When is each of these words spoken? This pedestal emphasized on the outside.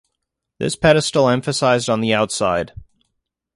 This 0.57 0.75
pedestal 0.75 1.29
emphasized 1.29 1.87
on 1.87 2.01
the 2.01 2.11
outside. 2.11 2.71